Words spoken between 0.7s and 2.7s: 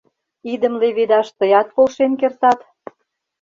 леведаш тыят полшен кертат...